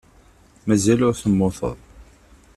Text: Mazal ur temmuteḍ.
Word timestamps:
Mazal 0.67 0.99
ur 1.07 1.15
temmuteḍ. 1.21 1.77